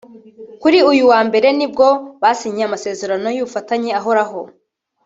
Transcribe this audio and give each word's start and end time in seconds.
Kuri 0.61 0.77
uyu 0.91 1.03
wa 1.11 1.19
Mbere 1.27 1.47
nibwo 1.57 1.87
basinye 2.21 2.63
amasezerano 2.67 3.27
y’ubufatanye 3.35 3.89
ahoraho 3.99 4.41